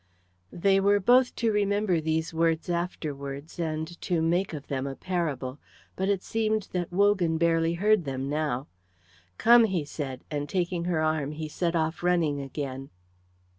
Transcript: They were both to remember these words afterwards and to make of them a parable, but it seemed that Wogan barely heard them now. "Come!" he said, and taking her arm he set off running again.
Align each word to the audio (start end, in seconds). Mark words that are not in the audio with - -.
They 0.51 0.79
were 0.79 0.99
both 0.99 1.35
to 1.35 1.51
remember 1.51 2.01
these 2.01 2.33
words 2.33 2.71
afterwards 2.71 3.59
and 3.59 3.87
to 4.01 4.19
make 4.19 4.51
of 4.51 4.65
them 4.65 4.87
a 4.87 4.95
parable, 4.95 5.59
but 5.95 6.09
it 6.09 6.23
seemed 6.23 6.69
that 6.71 6.91
Wogan 6.91 7.37
barely 7.37 7.75
heard 7.75 8.03
them 8.03 8.27
now. 8.27 8.65
"Come!" 9.37 9.65
he 9.65 9.85
said, 9.85 10.23
and 10.31 10.49
taking 10.49 10.85
her 10.85 11.01
arm 11.03 11.33
he 11.33 11.47
set 11.47 11.75
off 11.75 12.01
running 12.01 12.39
again. 12.41 12.89